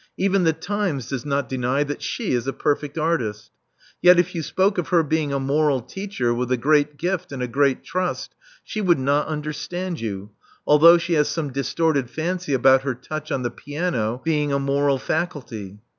Even 0.17 0.45
the 0.45 0.51
Times 0.53 1.09
does 1.09 1.27
not 1.27 1.47
deny 1.47 1.83
that 1.83 1.99
sJic 1.99 2.31
is 2.31 2.47
a 2.47 2.53
perfect 2.53 2.97
artist. 2.97 3.51
Yet 4.01 4.17
if 4.17 4.33
you 4.33 4.41
spoke 4.41 4.79
of 4.79 4.87
her 4.87 5.03
being 5.03 5.31
a 5.31 5.39
moral 5.39 5.79
teacher 5.79 6.33
with 6.33 6.51
a 6.51 6.57
great 6.57 6.97
gift 6.97 7.31
and 7.31 7.43
a 7.43 7.47
great 7.47 7.83
trust, 7.83 8.33
she 8.63 8.81
would 8.81 8.97
not 8.97 9.27
understand 9.27 10.01
you, 10.01 10.31
although 10.65 10.97
she 10.97 11.13
has 11.13 11.27
some 11.29 11.51
distorted 11.53 12.09
fancy 12.09 12.55
about 12.55 12.81
her 12.81 12.95
touch 12.95 13.31
on 13.31 13.43
the 13.43 13.51
piano 13.51 14.23
]:)eing 14.25 14.49
a 14.49 14.57
moral 14.57 14.97
faculty. 14.97 15.77